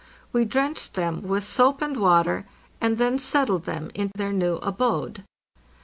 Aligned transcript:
We 0.33 0.45
drenched 0.45 0.95
them 0.95 1.21
with 1.21 1.43
soap 1.43 1.79
and 1.79 1.95
water, 1.95 2.47
and 2.81 2.97
then 2.97 3.19
settled 3.19 3.65
them 3.65 3.91
in 3.93 4.09
their 4.15 4.33
new 4.33 4.55
abode. 4.55 5.23